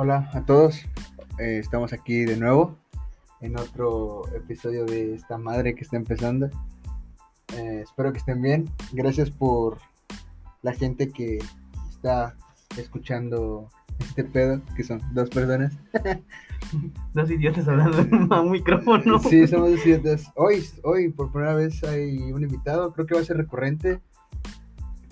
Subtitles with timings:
[0.00, 0.76] Hola a todos,
[1.40, 2.78] eh, estamos aquí de nuevo
[3.40, 6.48] en otro episodio de esta madre que está empezando.
[7.56, 8.66] Eh, espero que estén bien.
[8.92, 9.78] Gracias por
[10.62, 11.40] la gente que
[11.90, 12.36] está
[12.76, 15.76] escuchando este pedo, que son dos personas.
[17.12, 19.18] Dos idiotas hablando en un micrófono.
[19.18, 20.30] Sí, somos dos idiotas.
[20.36, 24.00] Hoy, hoy por primera vez hay un invitado, creo que va a ser recurrente.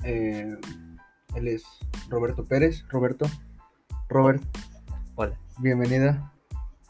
[0.05, 0.57] Eh,
[1.35, 1.65] él es
[2.09, 2.85] Roberto Pérez.
[2.89, 3.27] Roberto,
[4.09, 4.43] Robert,
[5.19, 5.35] Hola.
[5.59, 6.31] bienvenida.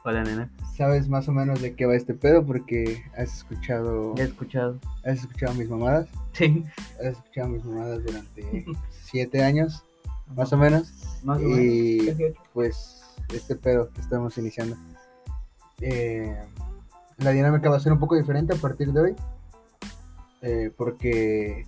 [0.04, 0.50] Hola, nena.
[0.76, 2.44] ¿Sabes más o menos de qué va este pedo?
[2.44, 4.78] Porque has escuchado, he escuchado.
[5.04, 6.08] has escuchado mis mamadas.
[6.32, 6.64] Sí.
[6.98, 8.66] Has escuchado mis mamadas durante
[9.04, 9.84] siete años,
[10.34, 10.92] más o menos.
[11.22, 11.58] Más o menos.
[11.60, 12.14] Y
[12.52, 14.76] pues este pedo que estamos iniciando.
[15.80, 16.36] Eh,
[17.18, 19.16] la dinámica va a ser un poco diferente a partir de hoy.
[20.42, 21.64] eh, porque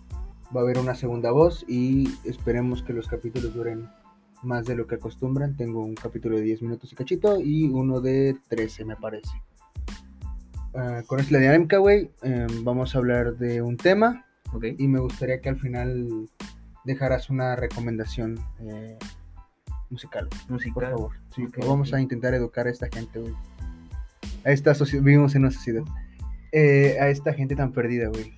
[0.55, 3.89] va a haber una segunda voz y esperemos que los capítulos duren
[4.43, 5.57] más de lo que acostumbran.
[5.57, 9.31] Tengo un capítulo de 10 minutos y cachito y uno de 13 me parece.
[10.75, 14.65] Ah, con esta la dinámica, güey, eh, vamos a hablar de un tema Ok.
[14.79, 16.29] y me gustaría que al final
[16.85, 18.97] dejaras una recomendación eh,
[19.91, 20.75] musical, Música.
[20.75, 21.13] por favor.
[21.35, 23.35] Sí, vamos a intentar educar a esta gente, güey.
[24.45, 25.83] A esta soci- vivimos en una sociedad.
[26.53, 28.33] Eh, a esta gente tan perdida, güey.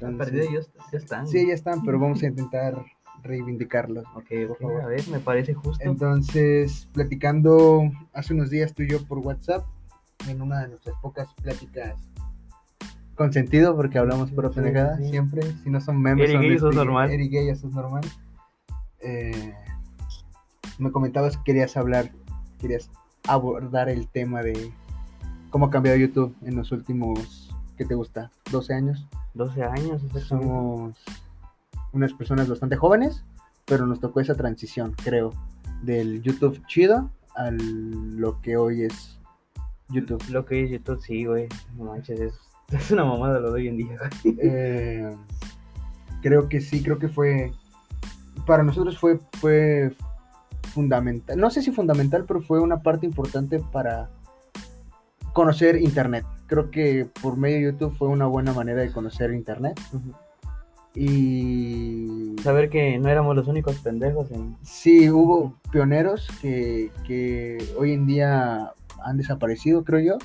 [0.00, 1.26] Entonces- perdidos, ya, ya están.
[1.26, 2.82] Sí, ya están, pero vamos a intentar
[3.22, 4.04] reivindicarlos.
[4.14, 4.80] Ok, por favor.
[4.82, 5.84] a ver, me parece justo.
[5.84, 9.64] Entonces, platicando hace unos días tú y yo por WhatsApp,
[10.28, 11.96] en una de nuestras pocas pláticas
[13.14, 15.10] con sentido, porque hablamos por Sí, pendejada, sí.
[15.10, 16.30] siempre, si no son memes.
[16.30, 17.10] Eric son este, normal.
[17.10, 18.02] Eric Gay, eso es normal.
[19.00, 19.54] Eh,
[20.78, 22.10] me comentabas que querías hablar,
[22.58, 22.90] querías
[23.28, 24.72] abordar el tema de
[25.50, 28.30] cómo ha cambiado YouTube en los últimos, ¿qué te gusta?
[28.50, 29.06] ¿12 años?
[29.34, 30.96] 12 años, somos
[31.92, 33.24] unas personas bastante jóvenes,
[33.64, 35.32] pero nos tocó esa transición, creo,
[35.82, 39.18] del YouTube chido a lo que hoy es
[39.88, 40.22] YouTube.
[40.30, 41.48] Lo que es YouTube, sí, güey.
[41.76, 42.34] No manches, es,
[42.72, 44.36] es una mamada lo de hoy en día, güey.
[44.40, 45.16] Eh,
[46.22, 47.52] creo que sí, creo que fue,
[48.46, 49.94] para nosotros fue, fue
[50.72, 54.10] fundamental, no sé si fundamental, pero fue una parte importante para
[55.32, 56.24] conocer Internet.
[56.46, 59.80] Creo que por medio de YouTube fue una buena manera de conocer Internet.
[60.94, 64.56] Y Saber que no éramos los únicos pendejos en...
[64.62, 68.72] Sí, hubo pioneros que, que hoy en día
[69.04, 70.18] han desaparecido, creo yo.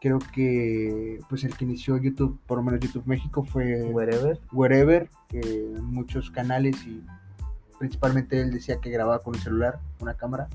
[0.00, 4.38] Creo que pues el que inició YouTube, por lo menos YouTube México, fue Wherever.
[4.52, 7.02] Wherever, que muchos canales y
[7.78, 10.48] principalmente él decía que grababa con un celular, una cámara.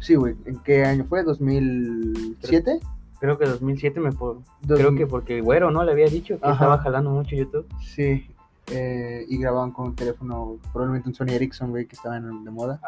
[0.00, 1.22] Sí, güey, ¿en qué año fue?
[1.24, 2.80] ¿2007?
[3.20, 4.12] Creo que 2007 me...
[4.12, 5.84] po- Dos- Creo que porque el güero, ¿no?
[5.84, 6.54] Le había dicho que Ajá.
[6.54, 7.66] estaba jalando mucho YouTube.
[7.84, 8.26] Sí,
[8.68, 12.80] eh, y grababan con un teléfono, probablemente un Sony Ericsson, güey, que estaban de moda.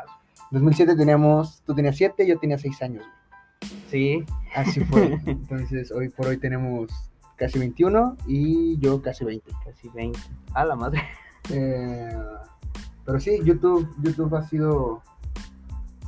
[0.50, 3.72] 2007 teníamos, tú tenías 7, yo tenía 6 años, güey.
[3.90, 4.24] Sí,
[4.54, 5.20] Así fue.
[5.26, 6.90] Entonces, hoy por hoy tenemos
[7.36, 9.50] casi 21 y yo casi 20.
[9.64, 10.18] casi 20.
[10.54, 11.02] A la madre.
[11.50, 12.16] Eh,
[13.04, 15.02] pero sí, YouTube, YouTube ha sido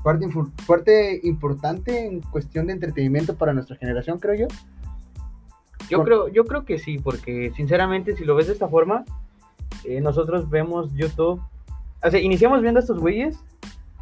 [0.03, 0.29] parte,
[0.67, 4.47] parte importante en cuestión de entretenimiento para nuestra generación, creo yo.
[5.89, 9.05] Yo Por- creo, yo creo que sí, porque sinceramente, si lo ves de esta forma,
[9.85, 11.41] eh, nosotros vemos YouTube.
[12.03, 13.39] O sea, iniciamos viendo a estos güeyes.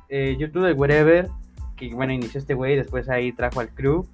[0.09, 1.29] eh, YouTube de Wherever,
[1.77, 4.07] que bueno, inició este güey, después ahí trajo al crew.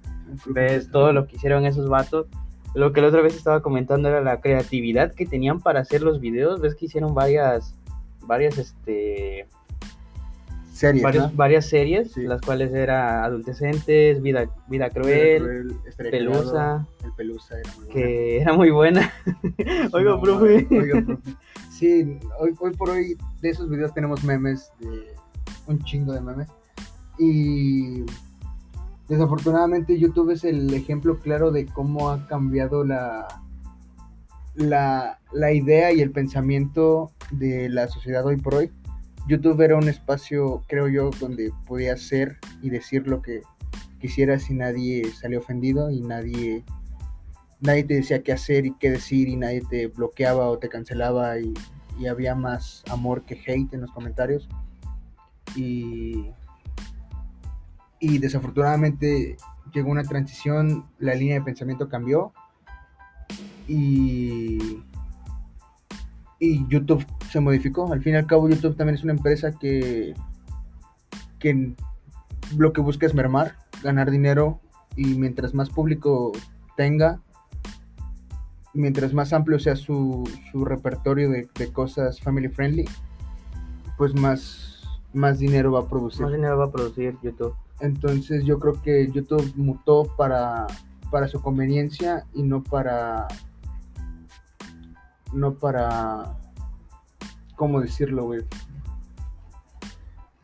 [0.47, 2.26] Ves todo lo que hicieron esos vatos.
[2.74, 6.20] Lo que la otra vez estaba comentando era la creatividad que tenían para hacer los
[6.20, 6.60] videos.
[6.60, 7.74] Ves que hicieron varias,
[8.26, 9.48] varias, este,
[10.78, 11.37] Series, varios- ¿no?
[11.37, 12.22] varias series, Sí.
[12.22, 15.72] las cuales era Adultecentes, Vida, Vida Vida Cruel,
[16.11, 17.93] Pelusa, Cagado, El Pelusa era muy bueno.
[17.93, 19.12] que era muy buena.
[19.93, 20.66] Oiga, No, profe.
[20.71, 21.34] Oiga, profe.
[21.71, 25.15] Sí, hoy, hoy por hoy de esos videos tenemos memes, de
[25.66, 26.49] un chingo de memes.
[27.19, 28.05] Y
[29.09, 33.27] desafortunadamente YouTube es el ejemplo claro de cómo ha cambiado la,
[34.54, 38.71] la, la idea y el pensamiento de la sociedad hoy por hoy.
[39.28, 43.42] YouTube era un espacio, creo yo, donde podías ser y decir lo que
[44.01, 46.65] quisieras y nadie salió ofendido y nadie
[47.60, 51.39] nadie te decía qué hacer y qué decir y nadie te bloqueaba o te cancelaba
[51.41, 51.53] y,
[51.98, 54.48] y había más amor que hate en los comentarios.
[55.57, 56.31] Y,
[58.01, 59.36] y desafortunadamente
[59.74, 62.33] llegó una transición, la línea de pensamiento cambió
[63.66, 64.83] y,
[66.39, 67.92] y YouTube se modificó.
[67.92, 70.15] Al fin y al cabo YouTube también es una empresa que,
[71.39, 71.75] que
[72.57, 74.60] lo que busca es mermar, ganar dinero
[74.97, 76.33] y mientras más público
[76.77, 77.21] tenga,
[78.75, 82.84] mientras más amplio sea su, su repertorio de, de cosas family friendly,
[83.97, 84.69] pues más
[85.13, 86.22] más dinero va a producir.
[86.22, 87.54] Más dinero va a producir YouTube.
[87.81, 90.66] Entonces yo creo que YouTube mutó para,
[91.10, 93.28] para su conveniencia y no para...
[95.33, 96.36] No para...
[97.59, 98.41] ¿Cómo decirlo, güey?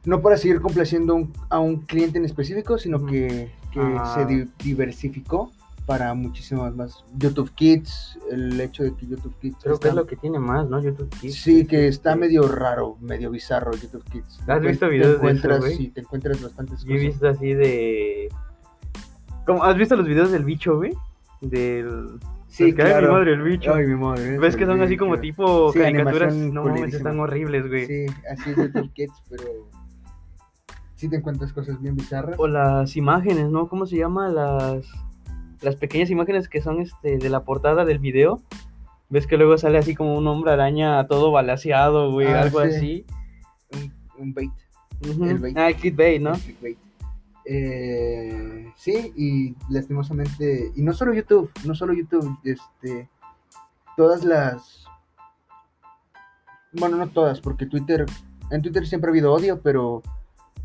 [0.04, 4.12] No para seguir complaciendo un- a un cliente en específico, sino que, que Ah.
[4.14, 5.50] se di- diversificó
[5.86, 7.04] para muchísimas más.
[7.16, 9.56] YouTube Kids, el hecho de que YouTube Kids...
[9.62, 10.80] Creo que está- es lo que tiene más, ¿no?
[10.82, 11.34] YouTube Kids.
[11.36, 14.40] Sí, que está medio raro, medio bizarro YouTube Kids.
[14.46, 15.76] ¿Has Te visto videos de te encuentras, eso, güey?
[15.76, 17.06] Sí, te encuentras bastantes Yo he cosas.
[17.06, 18.28] visto así de.
[19.46, 19.62] ¿Cómo?
[19.64, 20.92] ¿Has visto los videos del bicho, güey?
[21.40, 22.18] Del.
[22.54, 23.08] Sí, "Ay, claro.
[23.08, 23.74] mi madre, el bicho.
[23.74, 24.38] Ay, mi madre.
[24.38, 26.32] ¿Ves que son así como tipo Sí, caricaturas?
[26.34, 27.86] No mames, están horribles, güey.
[27.86, 29.42] Sí, así es YouTube Kids, pero
[30.94, 32.36] sí te encuentras cosas bien bizarras.
[32.38, 33.68] O las imágenes, ¿no?
[33.68, 34.28] ¿Cómo se llama?
[34.28, 34.86] Las.
[35.62, 38.40] Las pequeñas imágenes que son este de la portada del video.
[39.08, 42.28] ¿Ves que luego sale así como un hombre araña todo balaseado, güey?
[42.28, 42.66] Ah, algo sí.
[42.68, 43.06] así.
[43.72, 43.92] Un,
[44.22, 44.52] un bait.
[45.08, 45.24] Ujú.
[45.24, 45.56] El bait.
[45.58, 46.34] Ah, el clickbait, ¿no?
[46.34, 46.78] el clickbait.
[47.46, 53.08] Eh, sí, y lastimosamente, y no solo YouTube, no solo YouTube, este,
[53.96, 54.84] todas las,
[56.72, 58.06] bueno, no todas, porque Twitter,
[58.50, 60.02] en Twitter siempre ha habido odio, pero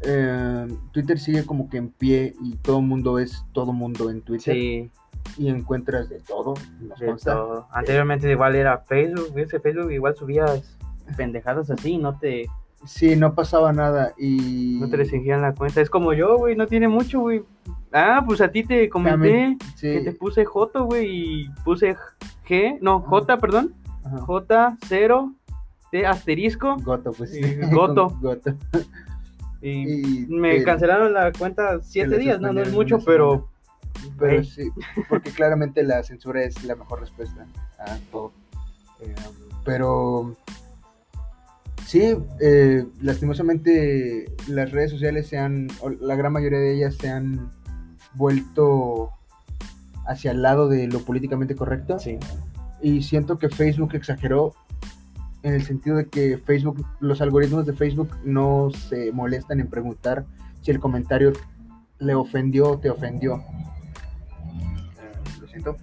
[0.03, 4.53] eh, Twitter sigue como que en pie y todo mundo es todo mundo en Twitter
[4.53, 4.91] Sí,
[5.37, 7.33] y encuentras de todo, nos de consta.
[7.33, 7.67] todo.
[7.71, 10.77] Anteriormente igual era Facebook, ese Facebook igual subías
[11.17, 12.47] pendejadas así, no te,
[12.85, 15.81] Sí, no pasaba nada y no te restringían la cuenta.
[15.81, 17.43] Es como yo, güey, no tiene mucho, güey.
[17.91, 21.07] Ah, pues a ti te comenté También, que te puse J, güey,
[21.43, 21.95] y puse
[22.47, 23.73] G, no, J, perdón,
[24.05, 24.19] ajá.
[24.19, 25.33] J, 0,
[25.91, 27.35] T, asterisco, Goto, pues.
[27.35, 27.41] Y
[27.71, 28.09] Goto.
[28.21, 28.53] Goto.
[29.61, 33.49] y Y me el- cancelaron la cuenta siete días, no, no es mucho, pero...
[34.17, 34.69] Pero sí,
[35.09, 37.45] porque claramente la censura es la mejor respuesta
[37.79, 38.31] a todo.
[39.01, 39.13] Eh,
[39.65, 40.35] pero
[41.89, 47.09] sí, eh, lastimosamente las redes sociales se han, o la gran mayoría de ellas se
[47.09, 47.49] han
[48.13, 49.09] vuelto
[50.05, 51.97] hacia el lado de lo políticamente correcto.
[51.97, 52.19] Sí,
[52.79, 54.53] Y siento que Facebook exageró
[55.41, 60.27] en el sentido de que Facebook, los algoritmos de Facebook no se molestan en preguntar
[60.61, 61.33] si el comentario
[61.97, 63.37] le ofendió o te ofendió.
[63.37, 63.41] Eh,
[65.41, 65.75] lo siento.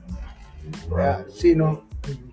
[0.97, 1.83] Ah, sí, no.
[2.05, 2.33] Hay un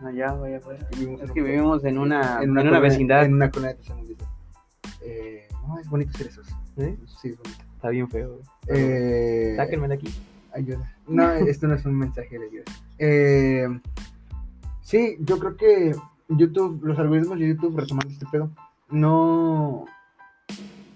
[0.00, 0.80] no, ya, vaya, pues.
[0.98, 3.24] Vivimos Es que un- vivimos en una, en una, colonia- vecindad.
[3.24, 4.24] En una colonia tercermundista.
[5.02, 6.48] Eh, no, es bonito ser esos.
[6.78, 6.96] ¿eh?
[7.20, 7.60] Sí, es bonito.
[7.76, 8.40] Está bien feo.
[8.68, 10.14] Eh, Sáquenme de aquí.
[10.52, 10.90] Ayuda.
[11.08, 12.64] No, esto no es un mensaje de ayuda.
[12.98, 13.80] Eh,
[14.82, 15.94] sí, yo creo que
[16.28, 18.50] YouTube, los algoritmos de YouTube, retomando este pedo,
[18.90, 19.84] no,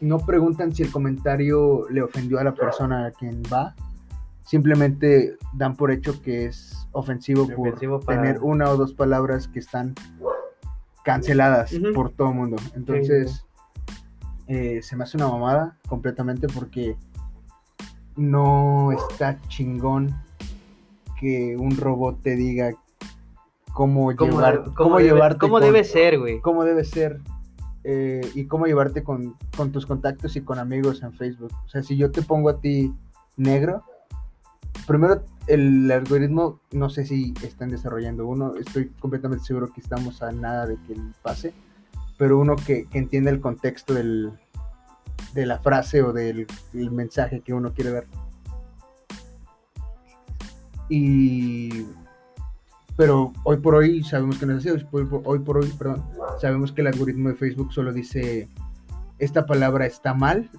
[0.00, 3.74] no preguntan si el comentario le ofendió a la persona a quien va.
[4.48, 9.58] Simplemente dan por hecho que es ofensivo, por para- tener una o dos palabras que
[9.58, 9.94] están
[11.04, 12.56] canceladas por todo el mundo.
[12.74, 13.44] Entonces,
[14.46, 16.96] eh, se me hace una mamada completamente porque
[18.16, 20.14] no está chingón
[21.20, 22.70] que un robot te diga
[23.74, 26.40] cómo, ¿Cómo, llevar, cómo cómo debe, llevarte cómo con- debe ser, güey?
[26.40, 27.20] cómo debe ser
[27.84, 31.52] eh, y cómo llevarte con, con tus contactos y con amigos en Facebook.
[31.66, 32.94] O sea, si yo te pongo a ti
[33.36, 33.84] negro,
[34.88, 40.32] primero el algoritmo, no sé si están desarrollando uno, estoy completamente seguro que estamos a
[40.32, 41.52] nada de que pase,
[42.16, 44.32] pero uno que, que entienda el contexto del,
[45.34, 48.06] de la frase o del, mensaje que uno quiere ver.
[50.88, 51.86] Y
[52.96, 56.02] pero hoy por hoy sabemos que no es así, hoy por, hoy por hoy, perdón,
[56.40, 58.48] sabemos que el algoritmo de Facebook solo dice
[59.18, 60.50] esta palabra está mal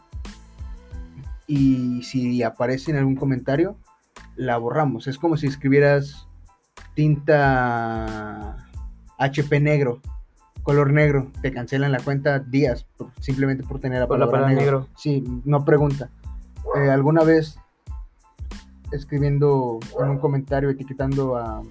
[1.47, 3.75] y si aparece en algún comentario
[4.39, 5.05] la borramos.
[5.07, 6.27] Es como si escribieras
[6.95, 8.55] tinta
[9.17, 9.99] HP negro,
[10.63, 14.45] color negro, te cancelan la cuenta días por- simplemente por tener la Por la palabra
[14.47, 14.79] palabra negro.
[14.81, 14.93] negro.
[14.97, 16.09] Sí, no pregunta.
[16.75, 17.57] Eh, alguna vez
[18.91, 21.61] escribiendo en un comentario etiquetando a,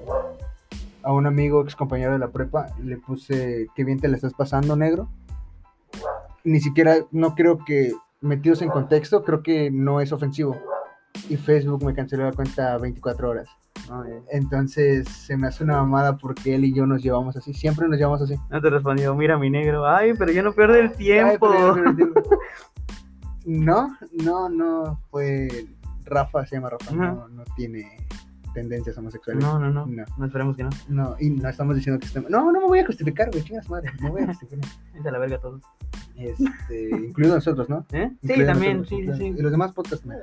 [1.02, 4.34] a un amigo ex compañero de la prepa, le puse qué bien te la estás
[4.34, 5.08] pasando, negro.
[6.44, 10.56] Ni siquiera, no creo que metidos en contexto, creo que no es ofensivo.
[11.28, 13.48] Y Facebook me canceló la cuenta 24 horas.
[13.88, 14.04] No.
[14.30, 17.54] Entonces se me hace una mamada porque él y yo nos llevamos así.
[17.54, 18.34] Siempre nos llevamos así.
[18.50, 19.86] No te respondió, mira mi negro.
[19.86, 21.48] Ay, pero yo no pierdo el tiempo.
[21.50, 22.22] Ay, pero ya no tiempo.
[23.46, 25.66] No, no, no fue.
[26.04, 27.86] Rafa se llama Rafa, no, no tiene
[28.54, 29.42] tendencias homosexuales.
[29.42, 29.86] No, no, no.
[29.86, 30.04] No.
[30.16, 30.70] No esperemos que no.
[30.88, 32.30] No, y no estamos diciendo que estemos.
[32.30, 33.90] No, no me voy a justificar, güey, chingas madre.
[34.00, 34.68] No voy a justificar.
[34.94, 35.62] Es a la verga todos.
[36.16, 37.86] Este, incluido nosotros, ¿no?
[37.92, 38.10] ¿Eh?
[38.22, 39.18] Sí, también, nosotros, sí, sí, claro.
[39.18, 39.24] sí.
[39.26, 40.22] Y los demás podcasts también.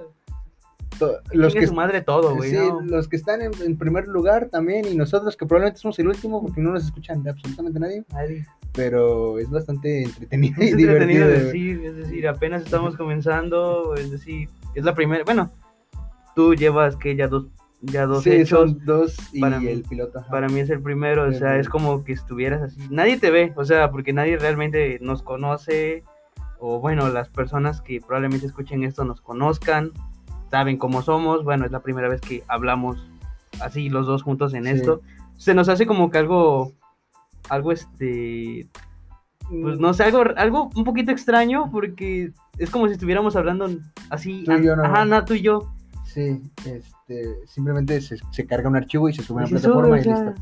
[1.32, 2.52] Los que su madre todo, güey.
[2.52, 2.82] sí, ¿no?
[2.82, 6.42] los que están en, en primer lugar también y nosotros que probablemente somos el último
[6.42, 8.46] porque no nos escuchan de absolutamente nadie, Nadie.
[8.74, 10.92] pero es bastante entretenido y Es divertido.
[10.92, 11.40] entretenido güey.
[11.46, 15.52] decir, es decir, apenas estamos comenzando, es decir, es la primera, bueno,
[16.36, 17.48] tú llevas que ya dos,
[17.82, 20.20] ya dos Sí, hechos, son dos y para mí- el piloto.
[20.20, 20.30] ajá.
[20.30, 21.60] para mí es el primero, o sea, sí.
[21.62, 26.04] es como que estuvieras así, nadie te ve, o sea, porque nadie realmente nos conoce,
[26.60, 29.92] o bueno, las personas que probablemente escuchen esto nos conozcan,
[30.50, 32.98] saben cómo somos, bueno, es la primera vez que hablamos
[33.62, 34.72] así los dos juntos en Sí.
[34.72, 35.02] esto,
[35.38, 36.72] se nos hace como que algo,
[37.50, 38.68] algo este,
[39.62, 43.70] pues no sé, algo, algo un poquito extraño porque es como si estuviéramos hablando
[44.10, 44.84] así, Tú y yo, ¿no?
[44.84, 45.72] ajá, na, tú y yo.
[46.06, 50.02] Sí, este, simplemente se, se carga un archivo y se sube a se plataforma sube,
[50.02, 50.42] y listo.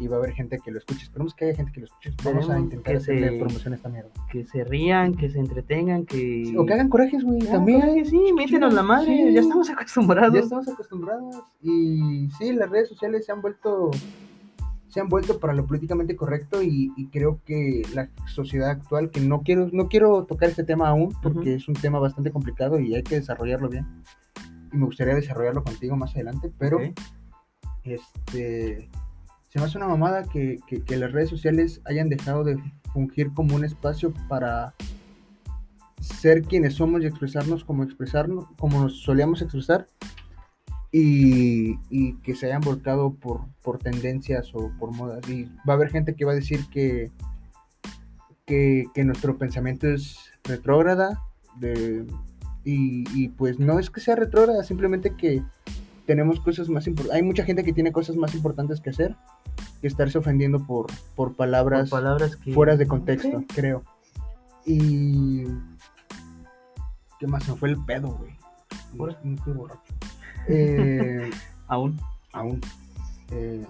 [0.00, 1.04] Y va a haber gente que lo escuche.
[1.04, 2.12] Esperemos que haya gente que lo escuche.
[2.24, 4.10] Vamos a intentar hacerle se- promoción a esta mierda.
[4.30, 6.52] Que se rían, que se entretengan, que...
[6.58, 8.04] O que hagan corajes, güey, Ah, también.
[8.04, 9.34] sí, métenos la madre, Sí.
[9.34, 10.34] ya estamos acostumbrados.
[10.34, 11.36] Ya estamos acostumbrados.
[11.62, 13.90] Y sí, las redes sociales se han vuelto
[14.88, 19.18] se han vuelto para lo políticamente correcto y, y creo que la sociedad actual, que
[19.18, 22.94] no quiero, no quiero tocar este tema aún porque es un tema bastante complicado y
[22.94, 23.86] hay que desarrollarlo bien.
[24.72, 26.78] Y me gustaría desarrollarlo contigo más adelante, pero
[27.82, 28.88] este
[29.54, 32.58] se me hace una mamada que, que- que las redes sociales hayan dejado de
[32.92, 34.74] fungir como un espacio para
[36.00, 39.86] ser quienes somos y expresarnos como expresarnos, como nos solíamos expresar,
[40.90, 45.20] y, y que se hayan volcado por, por tendencias o por modas.
[45.28, 47.12] Y va a haber gente que va a decir que,
[48.46, 51.22] que, que nuestro pensamiento es retrógrada,
[51.60, 52.04] de,
[52.64, 55.44] y, y pues no es que sea retrógrada, simplemente que
[56.06, 57.16] tenemos cosas más importantes.
[57.16, 59.16] Hay mucha gente que tiene cosas más importantes que hacer
[59.80, 62.52] que estarse ofendiendo por, por Por palabras que...
[62.54, 63.46] fuera de contexto, Sí.
[63.54, 63.82] creo.
[64.66, 65.44] Y.
[67.20, 67.44] ¿Qué más?
[67.44, 68.36] Se fue el pedo, güey.
[68.98, 69.18] Ahora.
[69.22, 69.80] No estoy borracho.
[70.48, 71.30] Eh,
[71.68, 71.98] Aún.
[72.32, 72.60] aún.
[73.30, 73.64] Eh,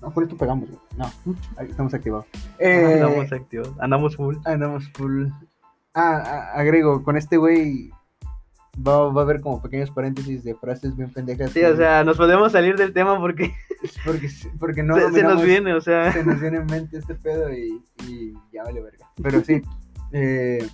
[0.00, 0.80] no, con esto pegamos, güey.
[0.96, 1.10] No,
[1.56, 2.26] ahí estamos activados.
[2.60, 4.36] Eh, Andamos activos, andamos full.
[4.44, 5.26] andamos full.
[5.92, 7.90] Ah, agrego, con este güey
[8.76, 11.50] va, va a haber como pequeños paréntesis de frases bien pendejas.
[11.50, 13.52] Sí, que- o sea, nos podemos salir del tema porque
[14.04, 14.28] porque,
[14.58, 16.12] porque no se, se nos viene, o sea...
[16.12, 19.08] se nos viene en mente este pedo y, y ya vale verga.
[19.22, 19.62] Pero sí,
[20.12, 20.66] eh,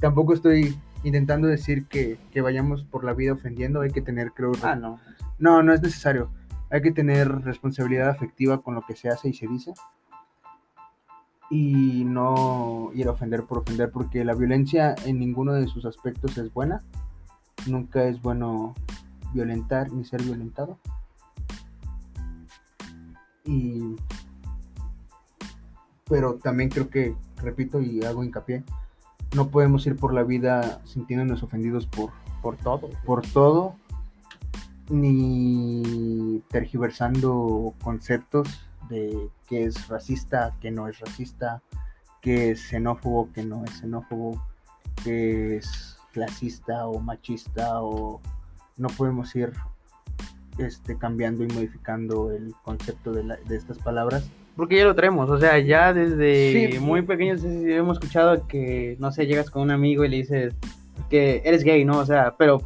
[0.00, 4.52] tampoco estoy intentando decir que, que vayamos por la vida ofendiendo, hay que tener, creo,
[4.62, 4.98] Ah, no.
[5.38, 6.30] no, no es necesario.
[6.68, 9.72] Hay que tener responsabilidad afectiva con lo que se hace y se dice.
[11.48, 16.36] Y no ir a ofender por ofender, porque la violencia en ninguno de sus aspectos
[16.38, 16.80] es buena.
[17.66, 18.74] Nunca es bueno
[19.32, 20.78] violentar ni ser violentado.
[23.44, 23.96] Y.
[26.08, 28.64] Pero también creo que, repito y hago hincapié,
[29.34, 32.10] no podemos ir por la vida sintiéndonos ofendidos por,
[32.42, 32.90] Por todo.
[33.04, 33.74] por todo,
[34.88, 41.60] ni tergiversando conceptos de qué es racista, qué no es racista,
[42.20, 44.40] qué es xenófobo, qué no es xenófobo,
[45.02, 48.20] qué es clasista o machista o
[48.78, 49.52] no podemos ir
[50.56, 54.26] este, cambiando y modificando el concepto de, la- de estas palabras.
[54.56, 56.78] Porque ya lo traemos, o sea, ya desde Sí.
[56.80, 60.54] muy pequeños hemos escuchado que, no sé, llegas con un amigo y le dices
[61.10, 61.98] que eres gay, ¿no?
[61.98, 62.62] O sea, pero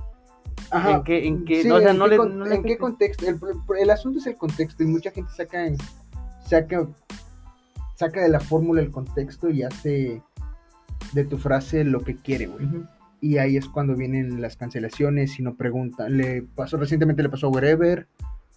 [0.73, 3.26] ¿en qué, en qué, Sí, no, o sea, ¿en no qué contexto?
[3.26, 3.40] El,
[3.80, 5.64] el asunto es el contexto y mucha gente saca,
[6.47, 6.87] saca,
[7.97, 10.23] saca de la fórmula el contexto y hace
[11.12, 12.69] de tu frase lo que quiere, güey.
[13.20, 16.16] Y ahí es cuando vienen las cancelaciones y no preguntan.
[16.16, 18.06] Le pasó, recientemente le pasó a Wherever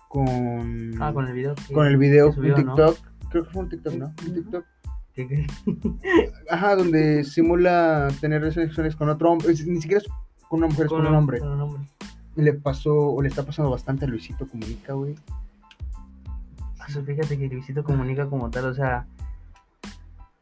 [0.08, 1.56] con, Ah, con el video.
[1.56, 2.76] que- con el video, subió, un ¿no?
[2.76, 2.98] TikTok.
[3.30, 4.06] Creo que fue un TikTok, ¿no?
[4.28, 4.34] Un.
[4.34, 4.66] TikTok.
[5.14, 5.48] Que- que-
[6.50, 9.50] Ajá, donde simula tener relaciones con otro hombre.
[9.66, 10.08] Ni siquiera es
[10.48, 11.40] con una mujer, es con, un hombre.
[11.40, 11.82] con un hombre.
[12.36, 15.16] Y le pasó, o le está pasando bastante a Luisito Comunica, güey.
[17.06, 19.08] Fíjate que Luisito comunica como tal, o sea,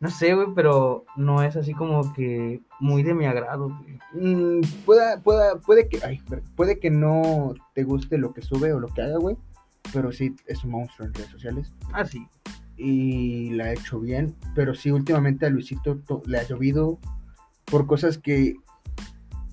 [0.01, 3.99] no sé, güey, pero no es así como que muy de mi agrado, güey.
[4.35, 6.21] Mm, pueda, pueda, puede que, ay,
[6.55, 9.37] puede que no te guste lo que sube o lo que haga, güey.
[9.93, 11.73] Pero sí es un monstruo en redes sociales.
[11.93, 12.27] Ah, sí.
[12.77, 14.35] Y la ha hecho bien.
[14.55, 16.99] Pero sí, últimamente a Luisito to- le ha llovido
[17.65, 18.55] por cosas que.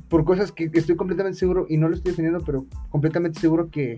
[0.09, 3.97] Por cosas que estoy completamente seguro, y no lo estoy defendiendo, pero completamente seguro que.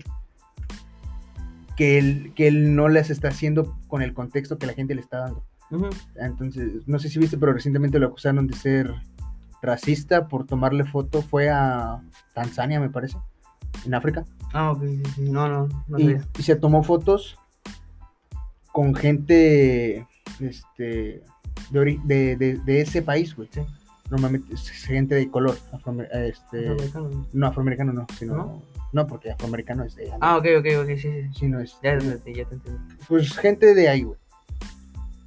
[1.77, 5.01] Que él, que él no las está haciendo con el contexto que la gente le
[5.01, 5.45] está dando.
[6.15, 8.93] Entonces, no sé si viste, pero recientemente lo acusaron de ser
[9.61, 11.21] racista por tomarle foto.
[11.21, 12.01] Fue a
[12.33, 13.17] Tanzania, me parece,
[13.85, 14.25] en África.
[14.53, 15.21] Ah, ok, sí, sí.
[15.29, 17.37] No, no, no y, se tomó fotos
[18.71, 20.07] con gente
[20.39, 21.23] este,
[21.71, 23.49] de, de, de- de ese país, güey.
[23.51, 23.61] Sí.
[24.09, 27.27] normalmente es gente de color, afroamer- este, Afroamericano.
[27.33, 28.61] no afroamericano no, sino, ¿No?
[28.93, 29.07] ¿No?
[29.07, 31.29] porque afroamericano es de Ah, ok, ok, ok, sí, sí.
[31.33, 32.71] sino es, Ya, ya, te- entendí.
[33.07, 34.19] pues gente de ahí, güey.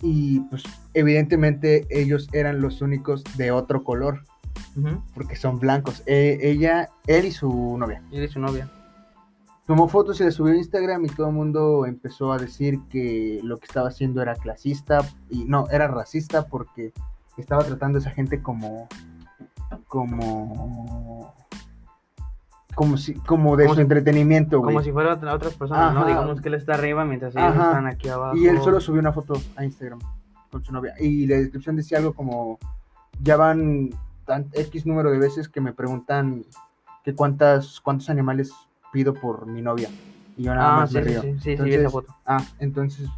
[0.04, 4.23] Y pues evidentemente ellos eran los únicos de otro color,
[5.14, 6.02] porque son blancos.
[6.06, 8.02] Eh, ella, él y su novia.
[8.11, 8.70] Y de su novia.
[9.66, 13.40] Tomó fotos y las subió a Instagram y todo el mundo empezó a decir que
[13.42, 14.99] lo que estaba haciendo era clasista
[15.30, 16.92] y no, era racista porque
[17.38, 18.87] estaba tratando a esa gente como
[19.88, 21.34] como
[22.75, 24.75] como si como de Como su si- entretenimiento, güey.
[24.75, 26.07] Como si fuera otra- otras personas, ¿no?
[26.07, 27.64] Digamos que él está arriba mientras ellos Ajá.
[27.66, 28.37] están aquí abajo.
[28.37, 30.00] Y él solo subió una foto a Instagram
[30.50, 30.95] con su novia.
[31.00, 32.59] Y la descripción decía algo como,
[33.23, 33.90] ya van
[34.26, 36.45] tan, X número de veces que me preguntan
[37.04, 38.52] que cuántas, cuántos animales
[38.93, 39.88] pido por mi novia.
[40.37, 41.23] Y yo nada Ah, más sí, me sí, río.
[41.23, 42.14] sí, sí, sí, Entonces, esa foto.
[42.26, 43.09] Ah, entonces,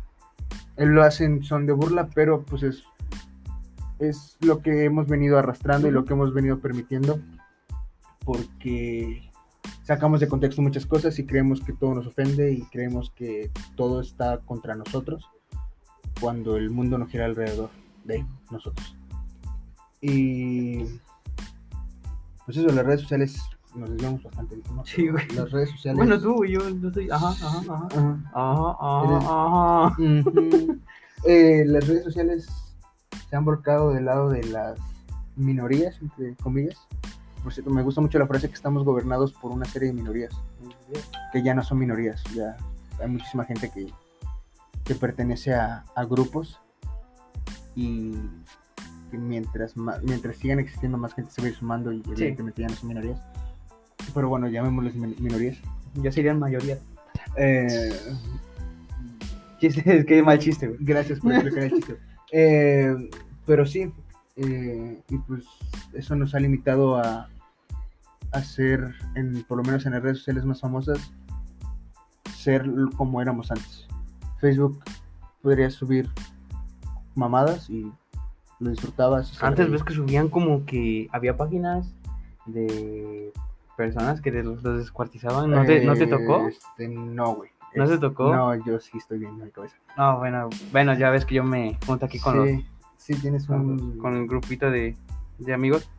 [0.76, 2.84] él lo hacen son de burla, pero pues es,
[3.98, 7.18] es lo que hemos venido arrastrando y lo que hemos venido permitiendo.
[8.24, 9.30] Porque
[9.86, 14.00] sacamos de contexto muchas cosas y creemos que todo nos ofende y creemos que todo
[14.00, 15.30] está contra nosotros
[16.20, 17.70] cuando el mundo no gira alrededor
[18.04, 18.96] de nosotros.
[20.00, 20.84] Y
[22.44, 23.40] pues eso, las redes sociales
[23.76, 24.56] nos desviamos bastante.
[24.74, 24.84] ¿no?
[24.84, 25.28] Sí, güey.
[25.28, 25.98] Las redes sociales.
[25.98, 27.08] Bueno, tú, yo, yo estoy.
[27.10, 27.88] Ajá, ajá, ajá.
[28.32, 28.76] Ajá.
[28.80, 29.96] Ajá, ajá.
[31.24, 32.46] Eh, las redes sociales
[33.28, 34.78] se han volcado del lado de las
[35.34, 36.76] minorías, entre comillas.
[37.46, 40.34] Por cierto, me gusta mucho la frase que estamos gobernados por una serie de minorías,
[41.32, 42.56] que ya no son minorías, ya
[43.00, 43.86] hay muchísima gente que,
[44.82, 46.58] que pertenece a, a grupos
[47.76, 48.14] y
[49.12, 52.66] que mientras, mientras sigan existiendo más gente se va a ir sumando y evidentemente ya
[52.66, 53.20] no son minorías.
[54.12, 55.56] Pero bueno, llamémoslas min- minorías.
[55.94, 56.80] Ya serían mayoría.
[57.36, 57.94] Eh,
[59.60, 60.78] Chiste, es que mal chiste, güey.
[60.80, 61.96] Gracias por explicar el chiste.
[62.32, 62.92] Eh,
[63.46, 63.92] pero sí,
[64.34, 65.44] eh, y pues
[65.92, 67.28] eso nos ha limitado a,
[68.36, 71.12] a ser, en, por lo menos en las redes sociales más famosas,
[72.34, 73.86] ser como éramos antes.
[74.40, 74.82] Facebook
[75.42, 76.10] podrías subir
[77.14, 77.90] mamadas y
[78.60, 79.28] lo disfrutabas.
[79.28, 81.94] se Antes ves que subían como que había páginas
[82.46, 83.32] de
[83.76, 85.50] personas que los, los descuartizaban.
[85.50, 86.46] ¿No te, ¿No te tocó?
[86.48, 87.50] Este, no, güey.
[87.74, 88.34] ¿No Es- te tocó?
[88.34, 89.76] No, yo sí estoy bien en mi cabeza.
[89.98, 93.48] No, bueno, bueno, ya ves que yo me junto aquí con, los- sí, sí, tienes
[93.48, 93.98] un...
[93.98, 94.96] con el grupito de,
[95.38, 95.90] de amigos.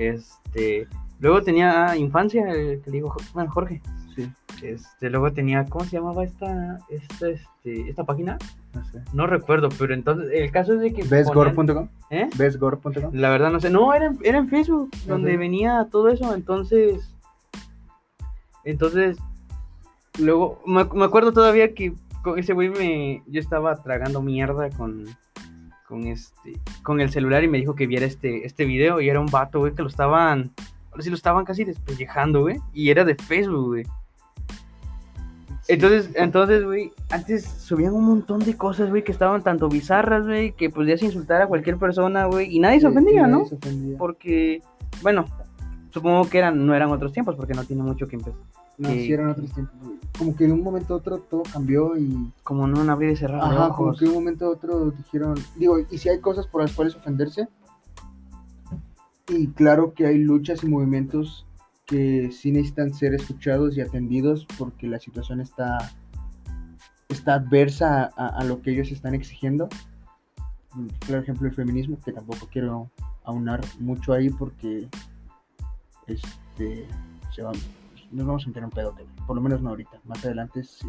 [0.00, 3.82] Este, luego tenía infancia, el que le digo, bueno, Jorge.
[4.16, 4.32] Sí,
[4.62, 8.38] Este, luego tenía, ¿cómo se llamaba esta, esta, este, esta página?
[8.74, 9.02] no sé.
[9.12, 11.02] No recuerdo, pero entonces, el caso es de que.
[11.04, 11.88] Besgore.com.
[12.10, 12.28] ¿Eh?
[12.36, 13.10] Besgore.com.
[13.12, 13.70] La verdad no sé.
[13.70, 16.34] No, era en, era en Facebook, donde venía todo eso.
[16.34, 17.14] Entonces.
[18.64, 19.18] Entonces.
[20.18, 20.60] Luego.
[20.66, 23.22] Me, me acuerdo todavía que con ese güey me.
[23.26, 25.06] Yo estaba tragando mierda con.
[25.90, 26.58] Con este.
[26.84, 29.00] Con el celular y me dijo que viera este, este video.
[29.00, 30.52] Y era un vato, güey, que lo estaban.
[30.90, 32.58] Ahora sí lo estaban casi despellejando, güey.
[32.72, 33.84] Y era de Facebook, güey.
[35.66, 40.52] Entonces, entonces, güey, antes subían un montón de cosas, güey, que estaban tanto bizarras, güey,
[40.52, 43.48] que podías insultar a cualquier persona, güey, y nadie se ofendía, nadie ¿no?
[43.48, 43.98] se ofendía.
[43.98, 44.62] Porque,
[45.02, 45.26] bueno,
[45.90, 48.40] supongo que eran, no eran otros tiempos, porque no tiene mucho que empezar.
[48.80, 49.78] No, que- sí eran otros tiempos.
[49.82, 49.98] güey.
[50.18, 52.32] Como que de un momento a otro todo cambió y.
[52.42, 55.34] Como no un abrir y cerrar Ajá, como que de un momento a otro dijeron.
[55.56, 57.46] Digo, y si hay cosas por las cuales ofenderse.
[59.28, 61.46] Y claro que hay luchas y movimientos
[61.84, 65.78] que sí necesitan ser escuchados y atendidos porque la situación está.
[67.08, 69.68] Está adversa a, a lo que ellos están exigiendo.
[71.00, 72.90] Claro ejemplo el feminismo, que tampoco quiero
[73.24, 74.88] aunar mucho ahí porque.
[76.06, 76.86] Este.
[77.34, 77.52] Se va,
[78.10, 79.26] nos vamos a meter un pedote, güey.
[79.26, 80.00] Por lo menos no ahorita.
[80.04, 80.86] Más adelante sí.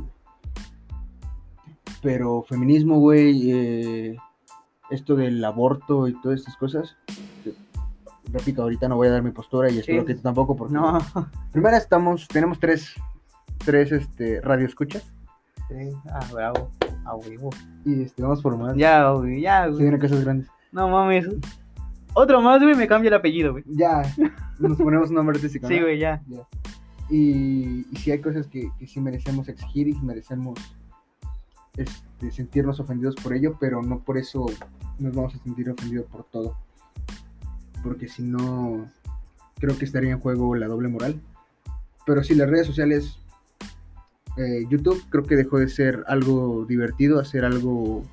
[2.02, 3.52] Pero feminismo, güey.
[3.52, 4.18] eh,
[4.90, 6.98] esto del aborto y todas estas cosas.
[7.44, 7.54] que,
[8.32, 10.08] repito, ahorita no voy a dar mi postura y espero Sí.
[10.08, 10.74] que tú tampoco, porque.
[10.74, 11.00] No.
[11.52, 12.28] Primero estamos.
[12.28, 12.94] Tenemos tres.
[13.64, 15.04] Tres este, radioescuchas.
[15.68, 16.72] Sí, ah, bravo.
[17.06, 17.50] A huevo.
[17.86, 18.76] Y este, vamos por más.
[18.76, 19.82] Ya, güey, ya, Se güey.
[19.84, 20.50] vienen cosas grandes.
[20.72, 21.28] No mames.
[22.14, 23.64] Otro más, güey, me cambia el apellido, güey.
[23.68, 24.02] Ya.
[24.60, 25.68] Nos ponemos un nombre artístico.
[25.68, 26.22] Sí, güey, ya.
[26.28, 26.42] Ya.
[27.12, 30.58] Y, sí hay cosas que, que sí merecemos exigir y merecemos
[31.78, 34.46] este, sentirnos ofendidos por ello, pero no por eso
[35.00, 36.58] nos vamos a sentir ofendidos por todo.
[37.84, 38.90] Porque si no,
[39.60, 41.22] creo que estaría en juego la doble moral.
[42.06, 43.18] Pero sí, las redes sociales,
[44.38, 48.04] eh, YouTube creo que dejó de ser algo divertido a ser algo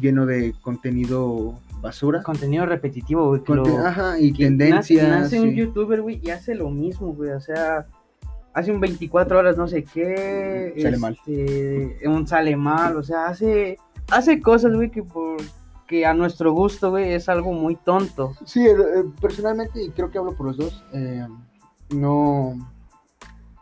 [0.00, 2.22] lleno de contenido basura.
[2.22, 3.40] Contenido repetitivo, güey.
[3.42, 5.06] que Conte- lo- Ajá, y que tendencias.
[5.08, 7.30] Nace, nace un youtuber, güey, y hace lo mismo, güey.
[7.32, 7.86] O sea,
[8.54, 10.74] hace un 24 horas no sé qué.
[10.80, 11.18] Sale mal.
[11.26, 13.76] este, Un sale mal, o sea, hace,
[14.10, 15.36] hace cosas, güey, que por
[15.88, 18.32] que a nuestro gusto, güey, es algo muy tonto.
[18.46, 21.26] Sí, eh, eh, personalmente, y creo que hablo por los dos, eh,
[21.94, 22.54] no,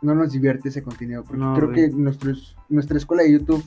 [0.01, 1.23] no nos divierte ese contenido.
[1.23, 1.89] Porque No, creo güey.
[1.89, 3.63] que nuestros, nuestra escuela de YouTube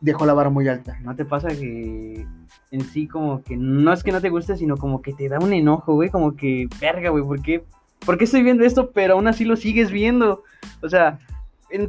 [0.00, 0.98] dejó la vara muy alta.
[1.00, 2.26] ¿No te pasa que
[2.70, 5.38] en sí como que no es que no te guste, sino como que te da
[5.38, 6.10] un enojo, güey?
[6.10, 7.64] Como que, verga, güey, ¿por qué,
[8.04, 10.44] ¿por qué estoy viendo esto, pero aún así lo sigues viendo?
[10.82, 11.18] O sea,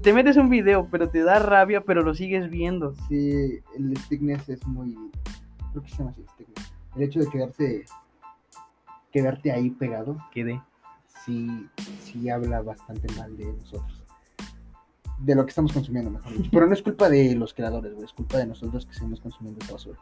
[0.01, 2.95] te metes un video, pero te da rabia, pero lo sigues viendo.
[3.07, 4.97] Sí, el stickness es muy.
[5.71, 6.73] Creo que se llama así, stickness.
[6.95, 7.85] El hecho de quedarte,
[9.11, 10.61] quedarte ahí pegado, Quedé.
[11.25, 11.67] sí,
[12.01, 13.98] sí habla bastante mal de nosotros.
[15.21, 16.49] De lo que estamos consumiendo, mejor dicho.
[16.51, 19.59] Pero no es culpa de los creadores, güey, es culpa de nosotros que seguimos consumiendo
[19.61, 19.99] esta basura.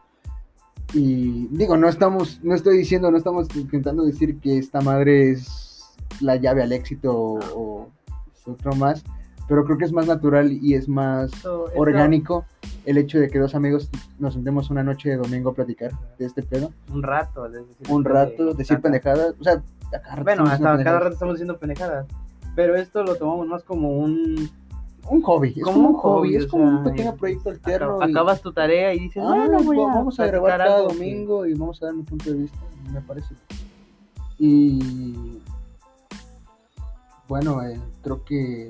[0.93, 5.85] Y digo, no estamos, no estoy diciendo, no estamos intentando decir que esta madre es
[6.21, 7.89] la llave al éxito o, o
[8.33, 9.03] es otro más,
[9.49, 11.31] pero creo que es más natural y es más
[11.75, 12.45] orgánico
[12.85, 16.25] el hecho de que dos amigos nos sentemos una noche de domingo a platicar de
[16.25, 17.49] este pedo, Un rato.
[17.49, 21.13] de decir- un rato, decir tanta- pendejadas, o sea, cada rato Bueno, hasta cada rato
[21.13, 22.05] estamos diciendo pendejadas.
[22.55, 24.49] Pero esto lo tomamos más como un...
[25.09, 28.01] un hobby, es como un hobby, es como un pequeño proyecto alterno.
[28.01, 31.53] Acabas tu tarea y dices, Ah, bueno, voy a vamos a grabar cada domingo y
[31.53, 32.59] vamos a dar mi punto de vista,
[32.91, 33.35] me parece.
[34.37, 35.39] Y
[37.27, 38.69] bueno, eh, creo que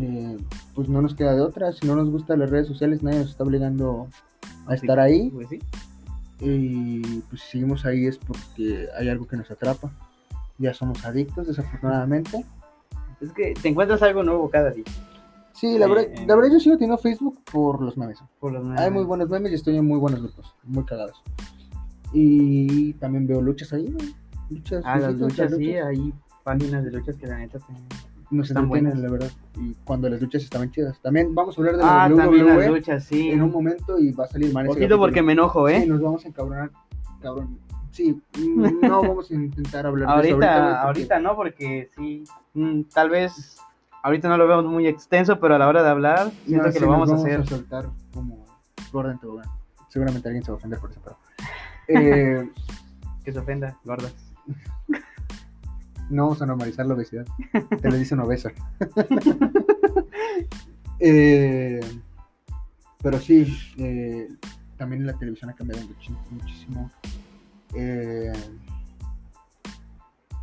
[0.00, 0.36] eh,
[0.74, 1.72] pues no nos queda de otra.
[1.72, 4.08] Si no nos gustan las redes sociales, nadie nos está obligando
[4.66, 5.30] a estar ahí.
[5.30, 5.60] Pues sí.
[6.40, 9.90] Y pues si seguimos ahí es porque hay algo que nos atrapa.
[10.58, 12.44] Ya somos adictos, desafortunadamente.
[13.20, 14.84] Es que te encuentras algo nuevo cada día.
[15.56, 16.24] Sí, la, Sí, verdad, eh.
[16.26, 18.18] la verdad yo sigo teniendo Facebook por los memes.
[18.38, 21.22] Por los Hay muy buenos memes y estoy en muy buenos grupos, muy cagados.
[22.12, 24.14] Y también veo luchas ahí, güey.
[24.50, 26.14] Luchas, Ah, las luchas, a sí, hay
[26.44, 27.64] páginas de luchas que la neta te...
[28.30, 28.98] Nos están buenas.
[28.98, 29.30] la verdad.
[29.56, 31.00] Y cuando las luchas estaban chidas.
[31.00, 33.30] También vamos a hablar de Ah, la también las WWE luchas, sí.
[33.30, 35.80] en un momento y va a salir mal Poquito porque me enojo, ¿eh?
[35.82, 36.70] Sí, nos vamos a encabronar,
[37.22, 37.58] cabrón.
[37.92, 42.24] Sí, mm, no vamos a intentar hablar de eso ahorita, porque- ahorita no, porque sí,
[42.54, 43.58] mm, tal vez
[44.02, 46.78] ahorita no lo vemos muy extenso, pero a la hora de hablar siento No, que
[46.78, 47.46] sí, lo vamos a hacer.
[47.46, 48.44] soltar como
[48.92, 49.48] Gordon Tobogán.
[49.88, 51.16] Seguramente alguien se va a ofender por eso, pero...
[51.88, 52.50] Eh,
[53.24, 54.14] Que se ofenda, gordas.
[56.08, 57.26] No vamos a normalizar la obesidad.
[57.80, 58.50] Te lo dice una obesa.
[60.98, 61.80] Eh,
[63.02, 64.28] pero sí, eh,
[64.78, 65.82] también la televisión ha cambiado
[66.30, 66.90] muchísimo.
[67.74, 68.32] Eh,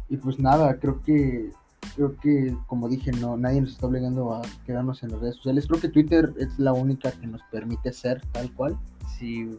[0.09, 1.51] y pues nada, creo que
[1.95, 5.67] creo que como dije, no nadie nos está obligando a quedarnos en las redes sociales.
[5.67, 8.77] Creo que Twitter es la única que nos permite ser tal cual.
[9.19, 9.57] Sí,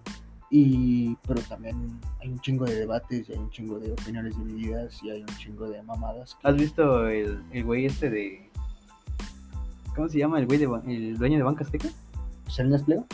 [0.51, 5.03] Y pero también hay un chingo de debates, y hay un chingo de opiniones divididas
[5.03, 6.37] y hay un chingo de mamadas.
[6.41, 8.51] que- ¿has visto el, el güey este de...
[9.97, 11.89] ¿Cómo se llama el güey de el dueño de Banca Azteca?
[12.49, 13.07] ¿Salinas Pliego?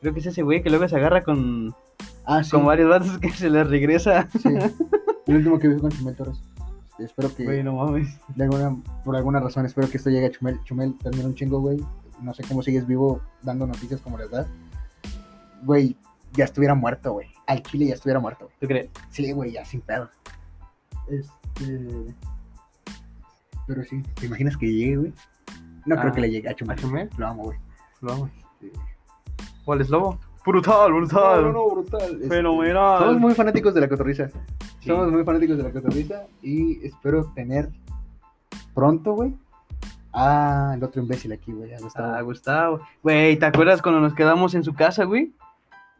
[0.00, 1.74] Creo que es ese güey que luego se agarra con,
[2.24, 2.50] Ah, sí.
[2.52, 4.28] con varios vatos que se les regresa.
[4.40, 4.48] Sí.
[5.26, 6.40] El último que vi con Chumel Torres.
[7.04, 8.18] Espero que, Güey, no mames.
[8.34, 10.60] de alguna, por alguna razón, espero que esto llegue a Chumel.
[10.64, 11.78] Chumel, admiro un chingo, güey.
[12.20, 14.46] No sé cómo sigues vivo dando noticias como las das.
[15.64, 15.96] Güey,
[16.32, 17.28] ya estuviera muerto, güey.
[17.46, 18.56] Al chile ya estuviera muerto, güey.
[18.60, 18.90] ¿Tú crees?
[19.10, 20.08] Sí, güey, ya sin pedo.
[21.08, 22.14] Este.
[23.66, 25.14] Pero sí, ¿te imaginas que llegue, güey?
[25.86, 26.78] No creo Ah, que le llegue a Chumel.
[26.78, 27.10] ¿a Chumel?
[27.16, 27.58] Lo amo, güey.
[28.00, 28.30] Lo amo.
[28.60, 28.72] Este,
[29.64, 30.18] ¿Cuál es lobo?
[30.44, 31.42] Brutal, brutal.
[31.42, 32.14] No, no, no, brutal.
[32.14, 32.98] Este, Fenomenal.
[32.98, 34.28] Somos muy fanáticos de la cotorriza.
[34.80, 34.88] Sí.
[34.88, 37.68] Somos muy fanáticos de la cotorriza y espero tener
[38.74, 39.34] pronto, güey,
[40.12, 42.12] a el otro imbécil aquí, güey, a Gustavo.
[42.14, 42.80] Ah, Gustavo.
[43.02, 45.32] Güey, ¿te acuerdas cuando nos quedamos en su casa, güey?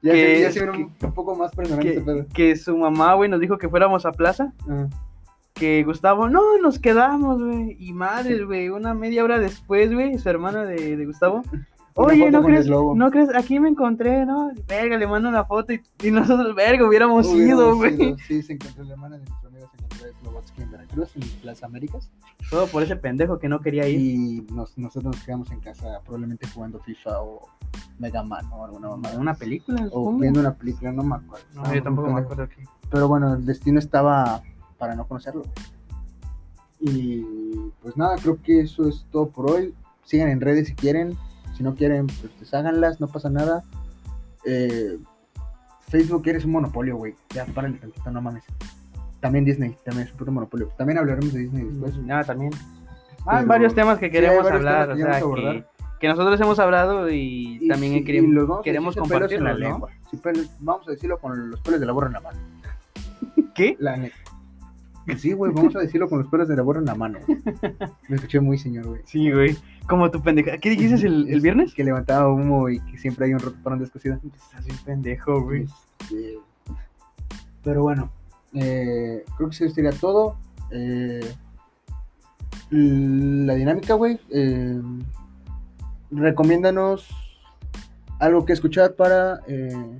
[0.02, 2.26] ya, que- se, ya se vieron que- un, un poco más personal este Que, pedo.
[2.34, 4.52] que su mamá, güey, nos dijo que fuéramos a plaza.
[4.68, 4.88] Ajá.
[5.54, 7.76] Que Gustavo, no, nos quedamos, güey.
[7.78, 11.42] Y madre, güey, una media hora después, güey, su hermana de, de Gustavo.
[11.94, 12.66] Oye, ¿no crees?
[12.66, 12.72] el.
[12.72, 13.34] ¿No crees?
[13.34, 14.50] Aquí me encontré, ¿no?
[14.66, 18.16] Verga, le mando una foto y, y nosotros, verga, hubiéramos ido, güey.
[18.26, 21.62] Sí, se encontró la hermana de nuestro amigo, se encontró Slovatsky en Veracruz, en las
[21.62, 22.10] Américas.
[22.50, 24.00] Todo por ese pendejo que no quería ir.
[24.00, 27.48] Y nos, nosotros nos quedamos en casa probablemente jugando FIFA o
[27.98, 29.18] Mega Man o alguna mamada.
[29.18, 31.46] Una película, O viendo una película, no me acuerdo.
[31.54, 32.64] No, yo tampoco me acuerdo que.
[32.90, 34.42] Pero bueno, el destino estaba
[34.78, 35.42] para no conocerlo.
[36.80, 37.22] Y
[37.80, 39.74] pues nada, creo que eso es todo por hoy.
[40.04, 41.16] Sigan en redes si quieren.
[41.56, 43.62] Si no quieren, pues desháganlas, no pasa nada.
[44.44, 44.98] Eh,
[45.88, 47.14] Facebook eres un monopolio, güey.
[47.34, 48.44] Ya, párale tantito, no mames.
[49.20, 50.68] También Disney, también es un puto monopolio.
[50.76, 51.96] También hablaremos de Disney después.
[51.98, 52.52] Nada, también.
[53.26, 55.64] Ah, hay varios temas que queremos hablar, o sea, que,
[56.00, 59.44] que nosotros hemos hablado y, Y también sí, queremos, y los vamos a queremos en
[59.44, 59.58] la ¿no?
[59.58, 59.90] lengua.
[60.10, 62.38] Sin pelos- vamos a decirlo con los pelos de la borra en la mano.
[63.54, 63.76] ¿Qué?
[63.78, 64.16] La neta.
[65.18, 67.18] Sí, güey, vamos a decirlo con los pelos de la borra en la mano.
[67.26, 67.38] güey.
[68.08, 69.02] Me escuché muy señor, güey.
[69.04, 69.56] Sí, güey.
[69.88, 70.58] Como tu pendeja.
[70.58, 71.74] ¿Qué dijiste el, el viernes?
[71.74, 74.18] Que levantaba humo y que siempre hay un roto para un descosido.
[74.24, 75.66] Estás bien pendejo, güey.
[76.00, 76.38] Este,
[77.64, 78.10] Pero bueno,
[78.54, 80.36] eh, creo que eso sería todo.
[80.70, 81.34] Eh,
[82.70, 84.18] la dinámica, güey.
[84.30, 84.80] eh,
[86.10, 87.08] recomiéndanos
[88.18, 89.98] algo que escuchar para eh,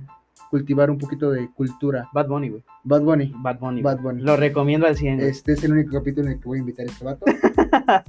[0.53, 2.07] cultivar un poquito de cultura.
[2.13, 2.63] Bad Bunny, güey.
[2.83, 3.33] Bad Bunny.
[3.35, 3.81] Bad Bunny.
[3.81, 3.99] Bad.
[4.01, 4.21] Bunny.
[4.21, 5.15] Lo recomiendo al 100.
[5.17, 5.27] güey.
[5.27, 7.25] Este es el único capítulo en el que voy a invitar a este vato.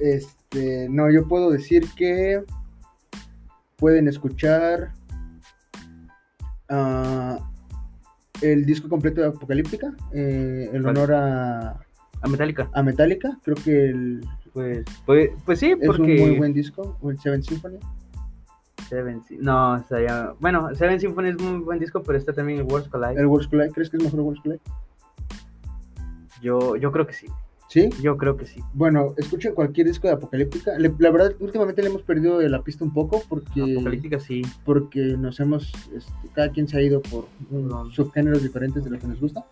[0.00, 2.44] este, no, yo puedo decir que
[3.76, 4.92] pueden escuchar
[6.68, 7.38] ah,
[8.42, 11.70] el disco completo de Apocalíptica, eh, en honor a,
[12.20, 12.68] A Metallica.
[12.74, 13.38] a Metallica.
[13.42, 16.02] Creo que el- Pues, pues, pues sí, es porque.
[16.22, 17.78] un muy buen disco, el Seven Symphony.
[18.88, 20.34] Seven No, estaría.
[20.40, 23.20] Bueno, Seven Symphony es muy buen disco, pero está también el Worlds Collide.
[23.20, 24.60] El World's Collide, ¿crees que es mejor el World's Collide?
[26.42, 27.26] Yo, yo creo que sí.
[27.68, 27.90] Sí.
[28.00, 28.60] Yo creo que sí.
[28.74, 30.78] Bueno, escuchen cualquier disco de Apocalíptica.
[30.78, 33.60] Le- la verdad, últimamente le hemos perdido la pista un poco porque...
[33.74, 34.42] Apocalíptica sí.
[34.64, 37.86] porque nos hemos, este, cada quien se ha ido por No.
[37.86, 39.44] subgéneros diferentes de lo que nos gusta.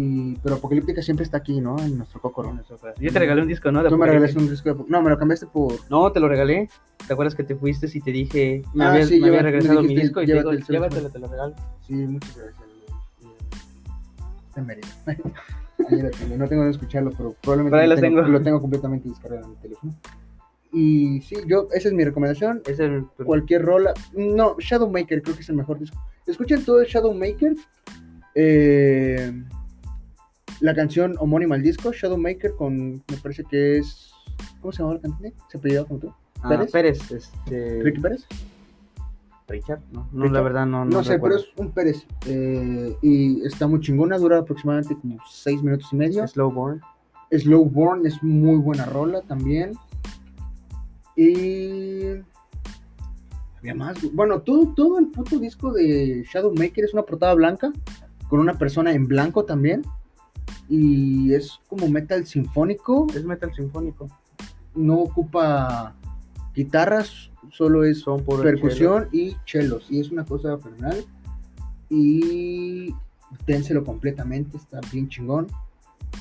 [0.00, 1.76] Y, pero Apocalíptica siempre está aquí, ¿no?
[1.80, 2.56] En nuestro cocoro.
[3.00, 3.82] Yo te regalé un disco, ¿no?
[3.82, 5.74] De Tú me regalaste un disco de No, me lo cambiaste por...
[5.90, 6.70] No, te lo regalé.
[7.04, 9.50] ¿Te acuerdas que te fuiste y te dije, me Ah, habías, sí, me había me
[9.50, 11.54] regresado mi disco y te digo, llévatelo, te lo regalo.
[11.84, 12.68] Sí, muchas gracias.
[14.50, 16.38] Está en.
[16.38, 18.28] No tengo de escucharlo, pero probablemente tengo, tengo.
[18.28, 19.92] lo tengo completamente descargado en mi teléfono.
[20.72, 22.62] Y sí, yo, esa es mi recomendación.
[22.66, 23.04] Es el...
[23.24, 23.94] cualquier rola.
[24.14, 25.98] No, Shadowmaker creo que es el mejor disco.
[26.24, 27.56] Escuchen todo el Shadowmaker.
[28.36, 29.32] Eh,
[30.60, 32.94] la canción homónima al disco, Shadowmaker, con.
[33.08, 34.12] Me parece que es.
[34.60, 35.34] ¿Cómo se llama la cantante?
[35.50, 36.12] ¿Se apellidaba como tú?
[36.42, 36.70] Ah, ¿Pérez?
[36.70, 37.82] Pérez, este...
[37.82, 38.24] ¿Ricky Pérez?
[39.48, 40.32] Richard, no, no Richard.
[40.32, 41.38] la verdad no, No, no, sé, recuerdo.
[41.38, 42.06] pero es un Pérez.
[42.26, 46.26] Eh, y está muy chingona, dura aproximadamente como 6 minutos y medio.
[46.26, 46.80] Slowborn.
[47.32, 49.72] Slowborn es muy buena rola también.
[51.16, 52.20] Y.
[53.58, 53.98] Había más.
[54.12, 57.72] Bueno, todo, todo el puto disco de Shadowmaker es una portada blanca.
[58.28, 59.82] Con una persona en blanco también.
[60.68, 63.06] Y es como metal sinfónico.
[63.14, 64.08] Es metal sinfónico.
[64.74, 65.94] No ocupa
[66.54, 69.86] guitarras, solo es Son por percusión y chelos.
[69.90, 71.04] Y es una cosa fenomenal.
[71.88, 72.94] Y
[73.46, 75.46] dénselo completamente, está bien chingón.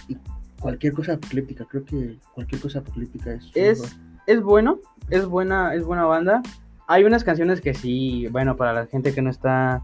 [0.07, 0.17] Y
[0.59, 3.51] cualquier cosa apocalíptica, creo que cualquier cosa apocalíptica es.
[3.53, 4.79] Es, es bueno,
[5.09, 6.41] es buena, es buena banda.
[6.87, 9.83] Hay unas canciones que sí, bueno, para la gente que no está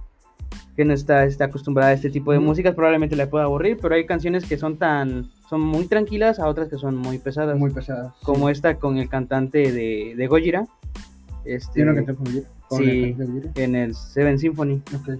[0.75, 3.93] que no está, está acostumbrada a este tipo de músicas probablemente le pueda aburrir, pero
[3.95, 7.69] hay canciones que son tan son muy tranquilas a otras que son muy pesadas, muy
[7.71, 8.15] pesada.
[8.23, 10.65] como esta con el cantante de, de Gojira.
[11.45, 13.13] Este, Tiene una canción con sí.
[13.13, 14.81] de en el Seven Symphony.
[14.95, 15.19] Ok.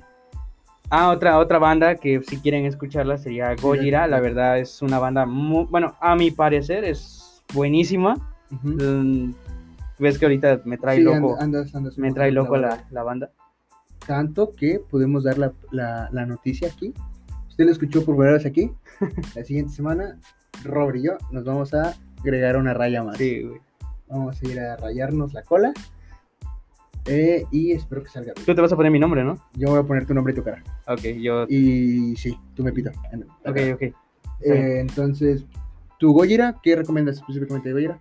[0.90, 4.08] Ah, otra, otra banda que si quieren escucharla sería Gojira.
[4.08, 8.16] La verdad es una banda muy, bueno, a mi parecer es buenísima.
[8.62, 9.32] Mm,
[10.00, 13.30] Ves que ahorita me trae loco, and- andas- andas me trae loco la, la banda.
[14.08, 16.94] Tanto que podemos dar la, la, la noticia aquí.
[17.50, 18.72] Usted lo escuchó por primera vez aquí.
[19.36, 20.20] La siguiente semana,
[20.64, 23.18] Robert y yo nos vamos a agregar una raya más.
[23.18, 23.62] Sí, güey.
[24.08, 25.74] Vamos a ir a rayarnos la cola.
[27.06, 28.46] Eh, y espero que salga bien.
[28.46, 29.38] Tú te vas a poner mi nombre, ¿no?
[29.54, 30.64] Yo voy a poner tu nombre y tu cara.
[30.88, 31.46] Ok, yo.
[31.50, 32.92] Y sí, tú me pito.
[33.46, 33.82] Ok, ok.
[33.82, 35.46] Eh, entonces,
[36.00, 36.60] ¿tu Gojira?
[36.64, 38.00] ¿Qué recomiendas específicamente de Gojira?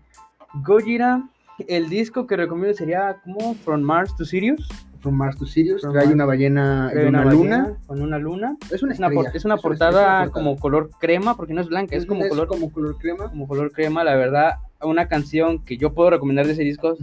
[0.65, 1.29] Gojira,
[1.67, 4.69] el disco que recomiendo sería como From Mars to Sirius.
[5.03, 5.83] From Mars to Sirius.
[5.83, 6.15] From Trae Mars.
[6.15, 7.77] una ballena y Trae una, ballena luna.
[7.87, 8.57] Con una luna.
[8.71, 12.47] Es una estrella, es portada como color crema, porque no es blanca, es como color
[12.49, 13.29] como color crema.
[13.29, 16.97] como color crema, la verdad, una canción que yo puedo recomendar de ese disco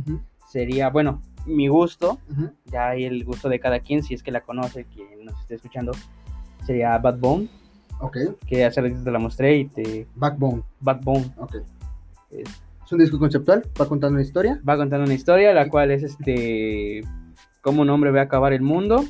[0.48, 2.20] sería, bueno, mi gusto,
[2.66, 5.56] ya hay el gusto de cada quien, si es que la conoce, quien nos esté
[5.56, 5.92] escuchando,
[6.66, 7.50] sería Bad Bone,
[8.00, 8.18] Ok.
[8.48, 10.08] que hace ratito te la mostré y te...
[10.16, 10.64] Backbone.
[10.80, 11.56] Bad Bone Ok.
[12.32, 13.64] es- Es un disco conceptual.
[13.80, 14.60] Va contando una historia.
[14.68, 17.04] va contando una historia, la cual es este...
[17.62, 19.04] cómo un hombre ve acabar el mundo.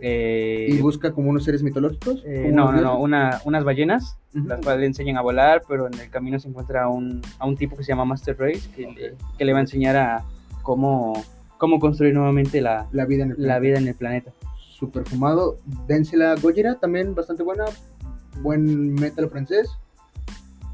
[0.00, 2.22] Eh, Y busca como unos seres mitológicos.
[2.26, 5.94] eh, no, no, no, una, unas ballenas, las cuales le enseñan a volar, pero en
[5.94, 8.82] el camino se encuentra a un, a un tipo que se llama Master Race, que,
[8.90, 10.24] le, que le va a enseñar a
[10.62, 11.12] cómo,
[11.58, 13.58] cómo construir nuevamente la, La vida en el la planeta.
[13.60, 14.32] vida en el planeta.
[14.58, 15.58] Super fumado.
[15.86, 17.64] Dénsela Gojira, también bastante buena.
[18.40, 19.70] Buen metal francés.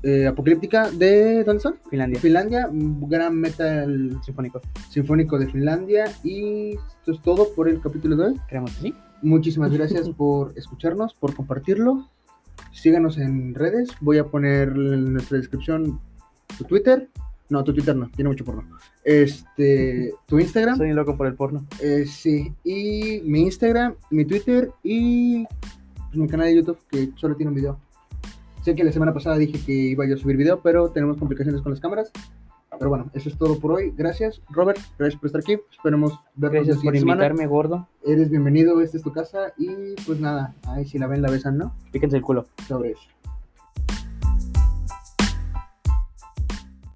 [0.03, 1.45] Eh, Apocalíptica de.
[1.45, 1.77] ¿Dónde son?
[1.91, 2.69] Finlandia, Finlandia.
[2.73, 4.61] Gran metal sinfónico.
[4.91, 6.05] sinfónico de Finlandia.
[6.23, 8.35] Y esto es todo por el capítulo de hoy.
[8.49, 8.95] Creemos que sí.
[9.23, 12.09] Muchísimas gracias por escucharnos, por compartirlo.
[12.73, 13.91] Síganos en redes.
[14.01, 16.01] Voy a poner en nuestra descripción
[16.57, 17.09] tu Twitter.
[17.51, 18.63] No, tu Twitter no, tiene mucho porno.
[19.05, 20.77] Este, tu Instagram.
[20.77, 21.67] Soy un loco por el porno.
[21.81, 25.47] Eh, sí, y mi Instagram, mi Twitter y
[26.09, 27.81] pues, mi canal de YouTube que solo tiene un video.
[28.69, 31.63] Sé que la semana pasada dije que iba yo a subir video, pero tenemos complicaciones
[31.63, 32.13] con las cámaras.
[32.79, 33.95] Pero bueno, eso es todo por hoy.
[33.97, 34.79] Gracias, Robert.
[34.99, 35.57] Gracias por estar aquí.
[35.71, 37.25] Esperemos vernos Gracias por siguiente semana.
[37.25, 37.89] invitarme, gordo.
[38.05, 39.55] Eres bienvenido, esta es tu casa.
[39.57, 41.75] Y pues nada, ahí si la ven, la besan, ¿no?
[41.93, 42.45] Píquense el culo.
[42.67, 43.09] Sobre eso.